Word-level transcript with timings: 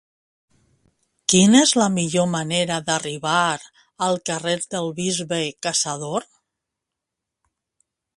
Quina 1.33 1.59
és 1.65 1.73
la 1.81 1.89
millor 1.97 2.25
manera 2.31 2.77
d'arribar 2.87 3.35
al 4.07 4.17
carrer 4.31 4.55
del 4.75 4.89
Bisbe 5.01 5.41
Caçador? 5.67 6.27